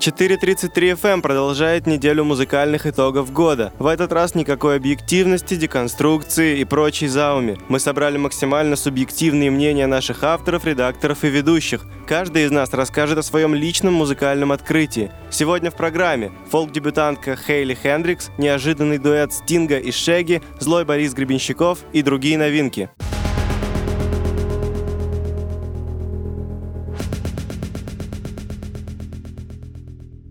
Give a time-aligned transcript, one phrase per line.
[0.00, 3.70] 4.33 FM продолжает неделю музыкальных итогов года.
[3.78, 7.58] В этот раз никакой объективности, деконструкции и прочей зауми.
[7.68, 11.84] Мы собрали максимально субъективные мнения наших авторов, редакторов и ведущих.
[12.06, 15.12] Каждый из нас расскажет о своем личном музыкальном открытии.
[15.28, 22.00] Сегодня в программе фолк-дебютантка Хейли Хендрикс, неожиданный дуэт Стинга и Шеги, злой Борис Гребенщиков и
[22.00, 22.88] другие новинки.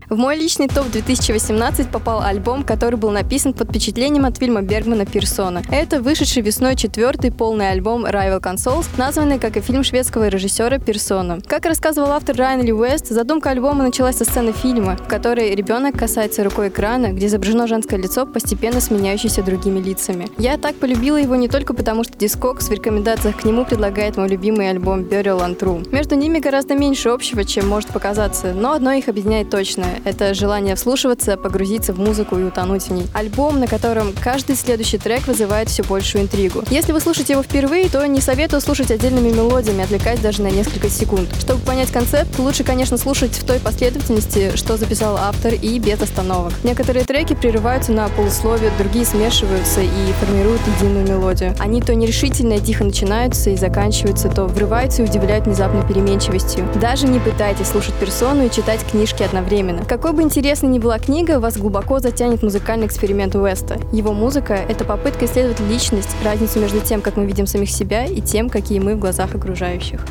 [0.09, 5.05] В мой личный топ 2018 попал альбом, который был написан под впечатлением от фильма Бергмана
[5.05, 5.61] «Персона».
[5.69, 11.41] Это вышедший весной четвертый полный альбом Rival Consoles, названный, как и фильм шведского режиссера «Персона».
[11.45, 15.95] Как рассказывал автор Райан Ли Уэст, задумка альбома началась со сцены фильма, в которой ребенок
[15.95, 20.27] касается рукой экрана, где изображено женское лицо, постепенно сменяющееся другими лицами.
[20.39, 24.27] Я так полюбила его не только потому, что Discogs в рекомендациях к нему предлагает мой
[24.27, 25.87] любимый альбом Burial and True.
[25.91, 30.75] Между ними гораздо меньше общего, чем может показаться, но одно их объединяет точно это желание
[30.75, 33.07] вслушиваться, погрузиться в музыку и утонуть в ней.
[33.13, 36.63] Альбом, на котором каждый следующий трек вызывает все большую интригу.
[36.69, 40.89] Если вы слушаете его впервые, то не советую слушать отдельными мелодиями, отвлекаясь даже на несколько
[40.89, 41.29] секунд.
[41.39, 46.53] Чтобы понять концепт, лучше, конечно, слушать в той последовательности, что записал автор и без остановок.
[46.63, 51.55] Некоторые треки прерываются на полусловие, другие смешиваются и формируют единую мелодию.
[51.59, 56.67] Они то нерешительно и тихо начинаются и заканчиваются, то врываются и удивляют внезапной переменчивостью.
[56.75, 59.83] Даже не пытайтесь слушать персону и читать книжки одновременно.
[59.89, 63.79] Какой бы интересной ни была книга, вас глубоко затянет музыкальный эксперимент Уэста.
[63.91, 68.21] Его музыка— это попытка исследовать личность, разницу между тем, как мы видим самих себя, и
[68.21, 70.05] тем, какие мы в глазах окружающих.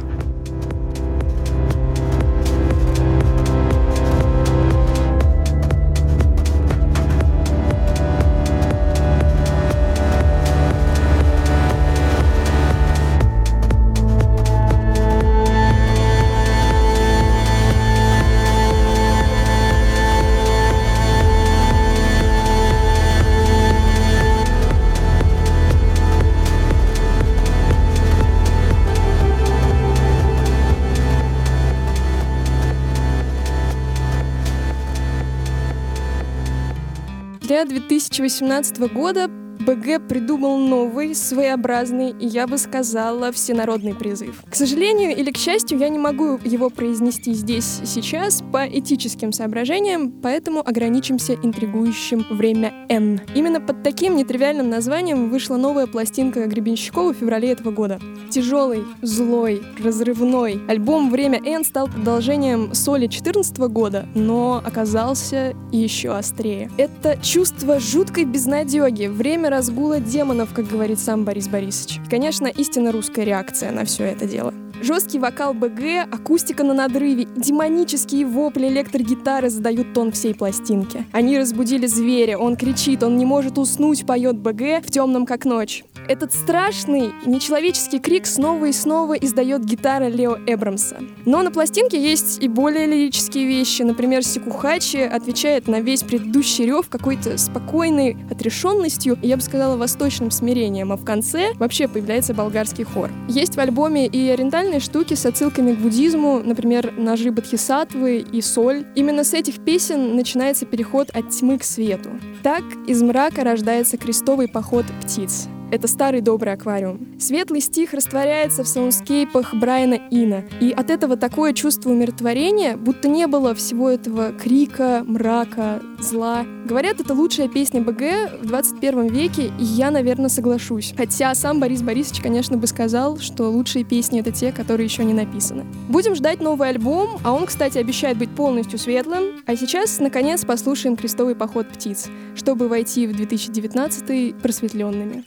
[37.49, 39.31] Для 2018 года
[39.69, 44.43] БГ придумал новый, своеобразный и, я бы сказала, всенародный призыв.
[44.49, 50.11] К сожалению или к счастью, я не могу его произнести здесь сейчас по этическим соображениям,
[50.11, 53.21] поэтому ограничимся интригующим «Время N».
[53.35, 58.01] Именно под таким нетривиальным названием вышла новая пластинка Гребенщикова в феврале этого года.
[58.31, 60.63] Тяжелый, злой, разрывной.
[60.67, 66.71] Альбом «Время N» стал продолжением соли 2014 года, но оказался еще острее.
[66.79, 71.99] Это чувство жуткой безнадеги, время разгула демонов, как говорит сам Борис Борисович.
[72.07, 74.55] И, конечно, истинно русская реакция на все это дело.
[74.81, 81.05] Жесткий вокал БГ, акустика на надрыве, демонические вопли электрогитары задают тон всей пластинки.
[81.11, 85.83] Они разбудили зверя, он кричит, он не может уснуть, поет БГ в темном как ночь.
[86.09, 90.97] Этот страшный, нечеловеческий крик снова и снова издает гитара Лео Эбрамса.
[91.27, 93.83] Но на пластинке есть и более лирические вещи.
[93.83, 100.93] Например, Сикухачи отвечает на весь предыдущий рев какой-то спокойной отрешенностью, я бы сказала, восточным смирением,
[100.93, 103.11] а в конце вообще появляется болгарский хор.
[103.29, 108.87] Есть в альбоме и ориентальные штуки с отсылками к буддизму, например, ножи Бодхисаттвы и соль.
[108.95, 112.09] Именно с этих песен начинается переход от тьмы к свету.
[112.43, 115.49] Так из мрака рождается крестовый поход птиц.
[115.71, 117.21] Это старый добрый аквариум.
[117.21, 120.45] Светлый стих растворяется в саундскейпах Брайана Ина.
[120.61, 126.47] И от этого такое чувство умиротворения, будто не было всего этого крика, мрака, зла.
[126.65, 130.95] Говорят, это лучшая песня БГ в 21 веке, и я, наверное, соглашусь.
[130.97, 135.13] Хотя сам Борис Борисович, конечно, бы сказал, что лучшие песни— это те, которые еще не
[135.13, 135.67] написаны.
[135.91, 139.43] Будем ждать новый альбом, а он, кстати, обещает быть полностью светлым.
[139.45, 145.25] А сейчас, наконец, послушаем «Крестовый поход птиц», чтобы войти в 2019 просветленными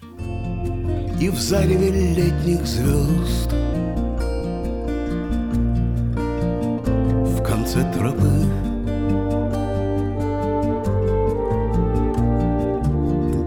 [1.21, 3.51] и в зареве летних звезд.
[7.37, 8.47] В конце тропы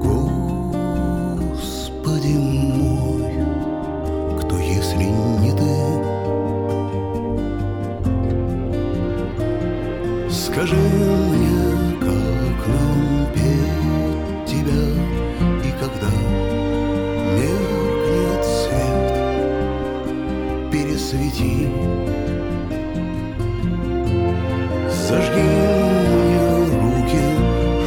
[0.01, 3.33] Господи мой,
[4.39, 5.07] кто если
[5.43, 5.75] не ты
[10.31, 11.44] Скажи мне,
[21.45, 21.69] пути.
[25.09, 26.41] Зажги мне
[26.81, 27.23] руки,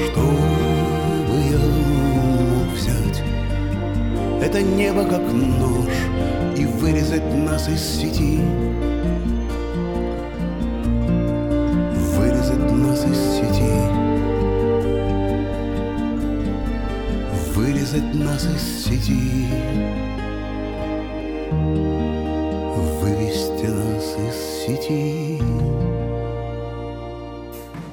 [0.06, 3.24] чтобы я мог взять
[4.42, 5.94] Это небо как нож
[6.56, 8.40] и вырезать нас из сети.
[12.16, 13.72] Вырезать нас из сети.
[17.56, 19.48] Вырезать нас из сети
[23.08, 25.77] вывести нас из сети.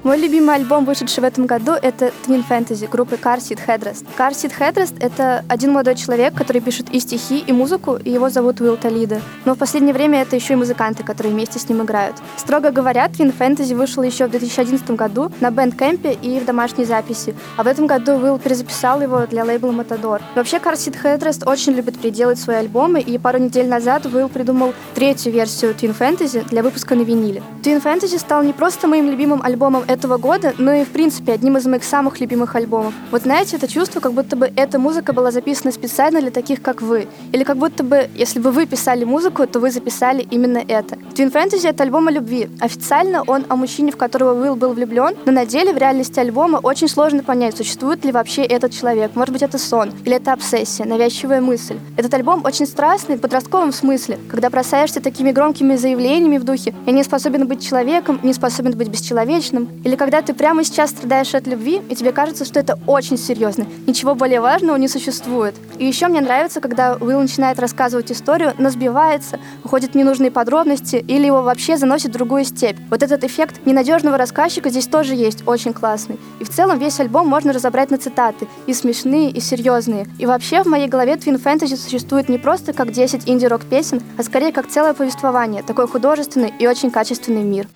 [0.04, 4.04] Мой любимый альбом, вышедший в этом году, это Twin Fantasy группы Car Seat Headrest.
[4.18, 8.28] Car Seat Headrest— это один молодой человек, который пишет и стихи, и музыку, и его
[8.28, 9.22] зовут Уилл Толидо.
[9.46, 12.16] Но в последнее время это еще и музыканты, которые вместе с ним играют.
[12.36, 17.34] Строго говоря, Twin Fantasy вышел еще в 2011 году на Bandcamp и в домашней записи,
[17.56, 20.20] а в этом году Уилл перезаписал его для лейбла Matador.
[20.34, 24.74] Вообще, Car Seat Headrest очень любит переделать свои альбомы, и пару недель назад Уилл придумал
[24.94, 27.42] третью версию Twin Fantasy для выпуска на виниле.
[27.62, 31.56] Twin Fantasy стал не просто моим любимым альбомом этого года, но и, в принципе, одним
[31.56, 32.92] из моих самых любимых альбомов.
[33.10, 36.82] Вот знаете, это чувство, как будто бы эта музыка была записана специально для таких, как
[36.82, 37.06] вы.
[37.32, 40.96] Или как будто бы, если бы вы писали музыку, то вы записали именно это.
[41.14, 42.48] Twin Fantasy— это альбом о любви.
[42.60, 46.58] Официально он о мужчине, в которого Уилл был влюблен, но на деле в реальности альбома
[46.58, 49.12] очень сложно понять, существует ли вообще этот человек.
[49.14, 51.78] Может быть, это сон, или это обсессия, навязчивая мысль.
[51.96, 56.92] Этот альбом очень страстный в подростковом смысле, когда бросаешься такими громкими заявлениями в духе «я
[56.92, 61.46] не способен быть человеком, не способен быть бесчеловечным», или когда ты прямо сейчас страдаешь от
[61.46, 63.66] любви, и тебе кажется, что это очень серьезно.
[63.86, 65.54] Ничего более важного не существует.
[65.78, 70.96] И еще мне нравится, когда Уилл начинает рассказывать историю, но сбивается, уходит в ненужные подробности,
[70.96, 72.76] или его вообще заносит в другую степь.
[72.90, 76.18] Вот этот эффект ненадежного рассказчика здесь тоже есть, очень классный.
[76.40, 80.06] И в целом весь альбом можно разобрать на цитаты, и смешные, и серьезные.
[80.18, 84.22] И вообще в моей голове Twin Fantasy существует не просто как 10 инди-рок песен, а
[84.22, 87.68] скорее как целое повествование, такой художественный и очень качественный мир.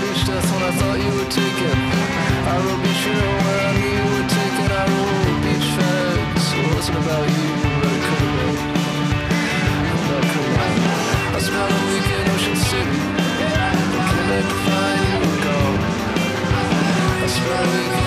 [0.00, 1.76] beach, that's when I thought you were taken.
[2.52, 4.68] I wrote beach, you when I knew you were taken.
[4.72, 6.46] I wrote beach facts.
[6.52, 7.48] Well, it wasn't about you,
[7.80, 8.56] but it could have been.
[10.06, 11.36] But it could have been.
[11.36, 12.98] I spent a week in Ocean City.
[14.10, 15.58] Couldn't find you, no.
[17.24, 18.05] I spent a week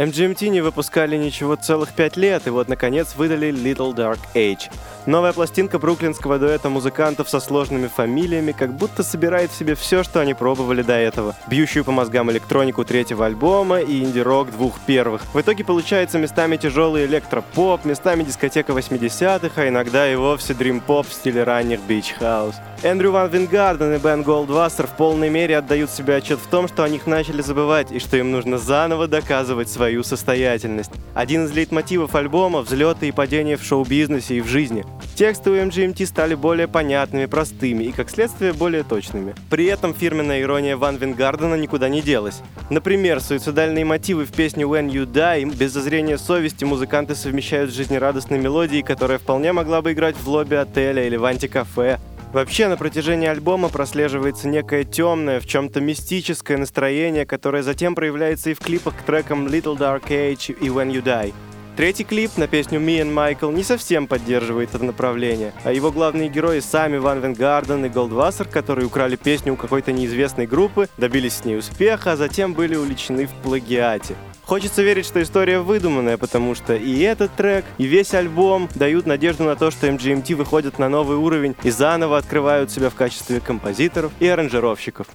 [0.00, 4.70] MGMT не выпускали ничего целых пять лет, и вот, наконец, выдали Little Dark Age.
[5.06, 10.20] Новая пластинка бруклинского дуэта музыкантов со сложными фамилиями как будто собирает в себе все, что
[10.20, 11.34] они пробовали до этого.
[11.48, 15.22] Бьющую по мозгам электронику третьего альбома и инди-рок двух первых.
[15.32, 21.12] В итоге получается местами тяжелый электропоп, местами дискотека 80-х, а иногда и вовсе дрим-поп в
[21.12, 22.56] стиле ранних Beach House.
[22.82, 26.82] Эндрю Ван Вингарден и Бен Голдвассер в полной мере отдают себе отчет в том, что
[26.82, 30.90] о них начали забывать и что им нужно заново доказывать свою состоятельность.
[31.14, 34.84] Один из лейтмотивов альбома— взлеты и падения в шоу-бизнесе и в жизни.
[35.14, 39.34] Тексты у MGMT стали более понятными, простыми и, как следствие, более точными.
[39.50, 42.40] При этом фирменная ирония Ван Вингардена никуда не делась.
[42.70, 48.38] Например, суицидальные мотивы в песне When You Die без зазрения совести музыканты совмещают с жизнерадостной
[48.38, 51.98] мелодией, которая вполне могла бы играть в лобби отеля или в антикафе,
[52.32, 58.54] Вообще, на протяжении альбома прослеживается некое темное, в чем-то мистическое настроение, которое затем проявляется и
[58.54, 61.34] в клипах к трекам Little Dark Age и When You Die.
[61.76, 66.28] Третий клип на песню Me and Michael не совсем поддерживает это направление, а его главные
[66.28, 71.44] герои сами Ван Венгарден и Голдвассер, которые украли песню у какой-то неизвестной группы, добились с
[71.44, 74.14] ней успеха, а затем были уличены в плагиате.
[74.42, 79.44] Хочется верить, что история выдуманная, потому что и этот трек, и весь альбом дают надежду
[79.44, 84.10] на то, что MGMT выходят на новый уровень и заново открывают себя в качестве композиторов
[84.18, 85.06] и аранжировщиков.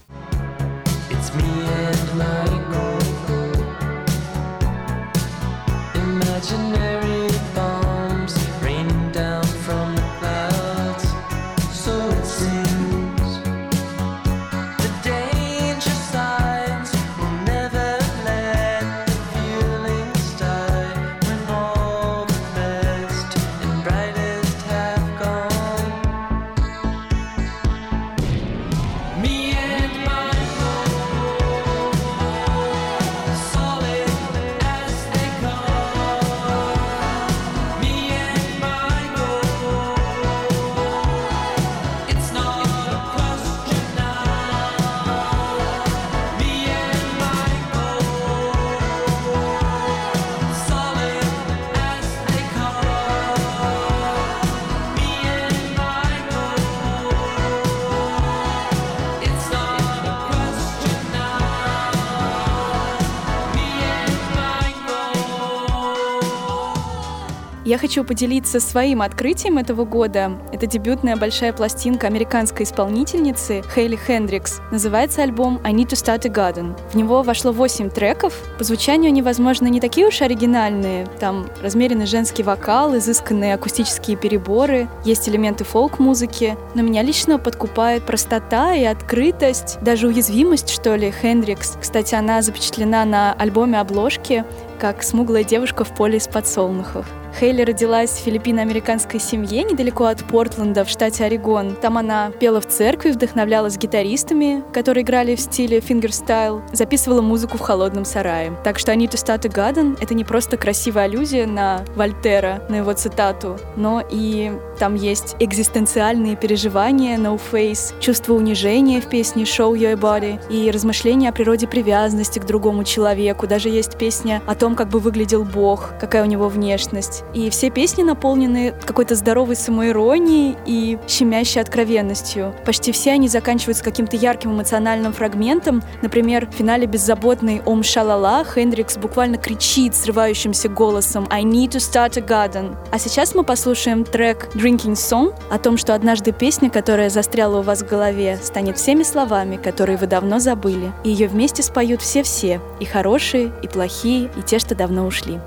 [67.65, 70.33] Я хочу поделиться своим открытием этого года.
[70.53, 74.61] Это дебютная большая пластинка американской исполнительницы Хейли Хендрикс.
[74.71, 76.79] Называется альбом «I Need to Start a Garden».
[76.91, 78.35] В него вошло 8 треков.
[78.59, 81.07] По звучанию они, возможно, не такие уж оригинальные.
[81.19, 86.55] Там размеренный женский вокал, изысканные акустические переборы, есть элементы фолк-музыки.
[86.75, 91.79] Но меня лично подкупает простота и открытость, даже уязвимость, что ли, Хендрикс.
[91.81, 94.45] Кстати, она запечатлена на альбоме обложки
[94.79, 97.07] как смуглая девушка в поле из подсолнухов.
[97.37, 101.75] Хейли родилась в филиппино-американской семье недалеко от Портленда в штате Орегон.
[101.75, 107.61] Там она пела в церкви, вдохновлялась гитаристами, которые играли в стиле fingerstyle, записывала музыку в
[107.61, 108.57] холодном сарае.
[108.63, 112.63] Так что I Need to Start a Garden— это не просто красивая аллюзия на Вольтера,
[112.69, 119.43] на его цитату, но и там есть экзистенциальные переживания No Face, чувство унижения в песне
[119.43, 123.45] Show You a Body и размышления о природе привязанности к другому человеку.
[123.45, 127.24] Даже есть песня о том, как бы выглядел Бог, какая у него внешность.
[127.33, 132.53] И все песни наполнены какой-то здоровой самоиронией и щемящей откровенностью.
[132.65, 135.81] Почти все они заканчиваются каким-то ярким эмоциональным фрагментом.
[136.01, 142.17] Например, в финале беззаботный «Ом Шалала» Хендрикс буквально кричит срывающимся голосом «I need to start
[142.17, 142.75] a garden».
[142.91, 147.61] А сейчас мы послушаем трек «Drinking Song» о том, что однажды песня, которая застряла у
[147.61, 150.91] вас в голове, станет всеми словами, которые вы давно забыли.
[151.03, 155.39] И ее вместе споют все-все, и хорошие, и плохие, и те, что давно ушли.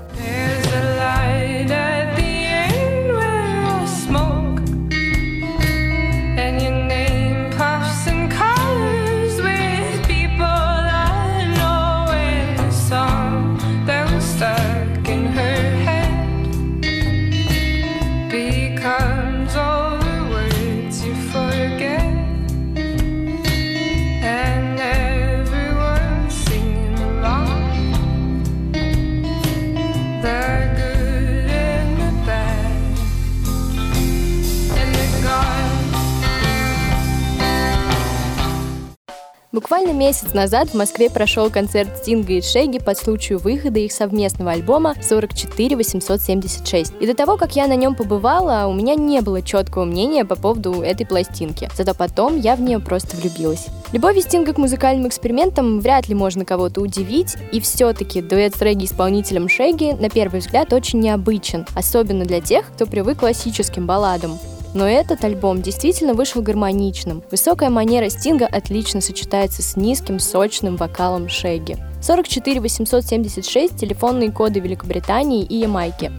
[39.51, 44.51] Буквально месяц назад в Москве прошел концерт Стинга и Шеги по случаю выхода их совместного
[44.51, 46.93] альбома 44 876.
[46.99, 50.35] И до того, как я на нем побывала, у меня не было четкого мнения по
[50.35, 51.67] поводу этой пластинки.
[51.75, 53.65] Зато потом я в нее просто влюбилась.
[53.91, 59.49] Любовью Стинга к музыкальным экспериментам вряд ли можно кого-то удивить, и все-таки дуэт с регги-исполнителем
[59.49, 64.37] Шеги на первый взгляд очень необычен, особенно для тех, кто привык к классическим балладам.
[64.73, 67.23] Но этот альбом действительно вышел гармоничным.
[67.31, 71.77] Высокая манера Стинга отлично сочетается с низким, сочным вокалом Шеги.
[72.01, 76.11] 44 876– телефонные коды Великобритании и Ямайки.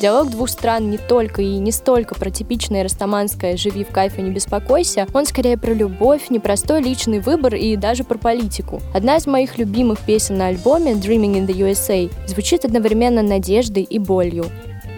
[0.00, 4.22] Диалог двух стран не только и не столько про типичное растаманское «живи в кайф и
[4.22, 8.80] не беспокойся», он скорее про любовь, непростой личный выбор и даже про политику.
[8.94, 13.98] Одна из моих любимых песен на альбоме «Dreaming in the USA» звучит одновременно надеждой и
[13.98, 14.46] болью.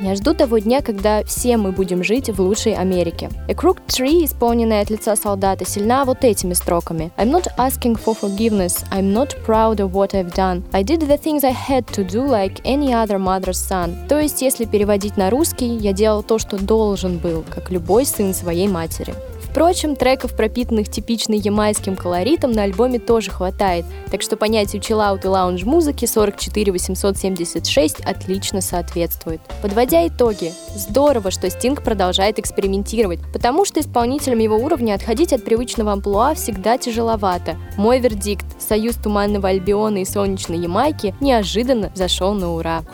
[0.03, 3.29] Я жду того дня, когда все мы будем жить в лучшей Америке.
[3.49, 7.11] A Crooked Tree, исполненная от лица солдата, сильна вот этими строками.
[7.19, 8.83] I'm not asking for forgiveness.
[8.91, 10.63] I'm not proud of what I've done.
[10.73, 14.09] I did the things I had to do like any other mother's son.
[14.09, 18.33] То есть, если переводить на русский, я делал то, что должен был, как любой сын
[18.33, 19.15] своей матери.
[19.51, 25.29] Впрочем, треков, пропитанных типичным ямайским колоритом, на альбоме тоже хватает, так что понятию чиллаут и
[25.29, 29.41] лаунж-музыки 44 876 отлично соответствует.
[29.61, 35.93] Подводя итоги, здорово, что Стинг продолжает экспериментировать, потому что исполнителям его уровня отходить от привычного
[35.93, 37.57] амплуа всегда тяжеловато.
[37.77, 42.85] Мой вердикт– союз Туманного Альбиона и Солнечной Ямайки неожиданно зашел на ура.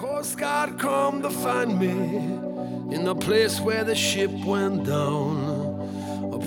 [2.88, 5.55] In the place where the ship went down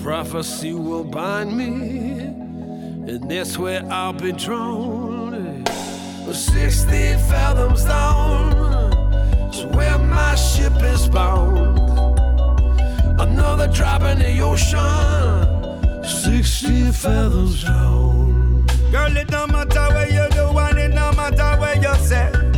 [0.02, 2.20] prophecy will bind me,
[3.10, 5.64] and that's where I'll be drawn.
[6.32, 8.52] 60 fathoms down
[9.52, 11.78] is where my ship is bound.
[13.20, 18.66] Another drop in the ocean, 60 fathoms down.
[18.90, 22.49] Girl, it don't matter where you do, and it don't matter where you say.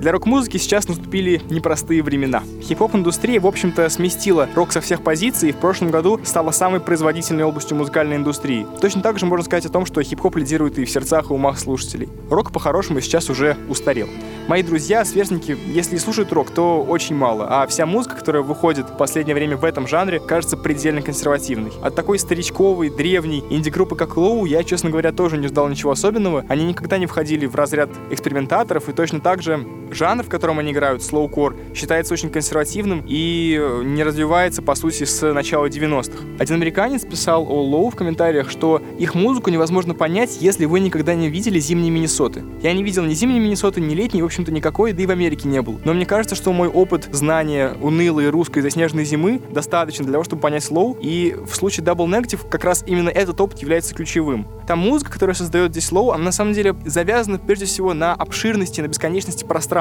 [0.00, 2.42] Для рок-музыки сейчас наступили непростые времена.
[2.62, 7.44] Хип-хоп-индустрия, в общем-то, сместила рок со всех позиций и в прошлом году стала самой производительной
[7.44, 8.66] областью музыкальной индустрии.
[8.80, 11.58] Точно так же можно сказать о том, что хип-хоп лидирует и в сердцах и умах
[11.58, 12.08] слушателей.
[12.30, 14.08] Рок, по-хорошему, сейчас уже устарел.
[14.48, 18.88] Мои друзья, сверстники, если и слушают рок, то очень мало, а вся музыка, которая выходит
[18.88, 21.72] в последнее время в этом жанре, кажется предельно консервативной.
[21.82, 26.46] От такой старичковой, древней инди-группы, как Лоу, я, честно говоря, тоже не ждал ничего особенного.
[26.48, 30.72] Они никогда не входили в разряд экспериментаторов, и точно так же жанр, в котором они
[30.72, 36.24] играют, слоукор, считается очень консервативным и э, не развивается, по сути, с начала 90-х.
[36.38, 41.14] Один американец писал о Лоу в комментариях, что их музыку невозможно понять, если вы никогда
[41.14, 42.42] не видели зимние Миннесоты.
[42.62, 45.48] Я не видел ни зимней Миннесоты, ни летней, в общем-то, никакой, да и в Америке
[45.48, 45.80] не был.
[45.84, 50.42] Но мне кажется, что мой опыт знания унылой русской заснеженной зимы достаточно для того, чтобы
[50.42, 54.46] понять Лоу, и в случае Double Negative как раз именно этот опыт является ключевым.
[54.66, 58.80] Та музыка, которая создает здесь Лоу, она на самом деле завязана прежде всего на обширности,
[58.80, 59.79] на бесконечности пространства.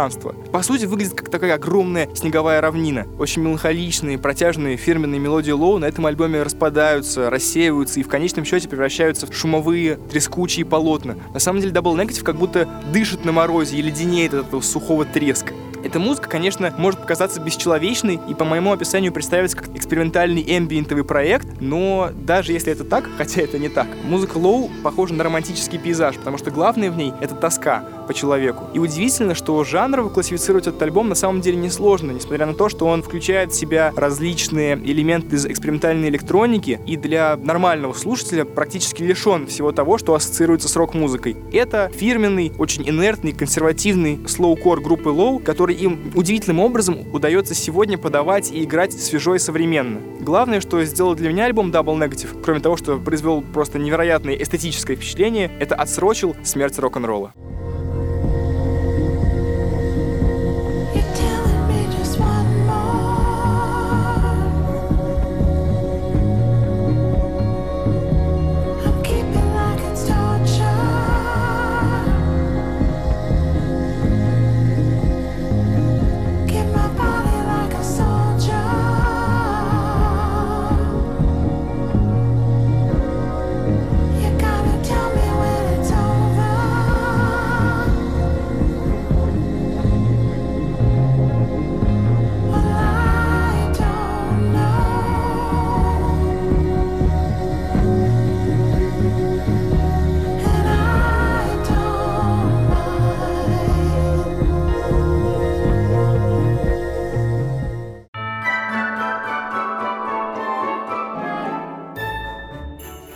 [0.52, 3.06] По сути, выглядит как такая огромная снеговая равнина.
[3.20, 8.70] Очень меланхоличные, протяжные фирменные мелодии Лоу на этом альбоме распадаются, рассеиваются и в конечном счете
[8.70, 11.18] превращаются в шумовые, трескучие полотна.
[11.34, 15.04] На самом деле Double Negative как будто дышит на морозе и леденеет от этого сухого
[15.06, 15.54] треска.
[15.84, 21.48] Эта музыка, конечно, может показаться бесчеловечной и по моему описанию представиться как экспериментальный эмбиентовый проект,
[21.62, 26.18] но даже если это так, хотя это не так, музыка Лоу похожа на романтический пейзаж,
[26.18, 28.66] потому что главное в ней— это тоска по человеку.
[28.74, 32.88] И удивительно, что жанрово классифицировать этот альбом на самом деле несложно, несмотря на то, что
[32.88, 39.46] он включает в себя различные элементы из экспериментальной электроники и для нормального слушателя практически лишен
[39.46, 41.38] всего того, что ассоциируется с рок-музыкой.
[41.54, 48.52] Это фирменный, очень инертный, консервативный слоукор группы Low, который им удивительным образом удается сегодня подавать
[48.52, 50.00] и играть свежо и современно.
[50.20, 54.96] Главное, что сделал для меня альбом Double Negative, кроме того, что произвел просто невероятное эстетическое
[54.98, 57.36] впечатление, это отсрочил смерть рок-н-ролла.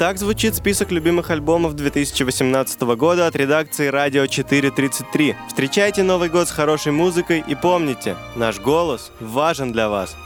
[0.03, 5.33] Так звучит список любимых альбомов 2018 года от редакции «Радио 433».
[5.47, 10.17] Встречайте Новый год с хорошей музыкой и помните, наш голос важен для вас.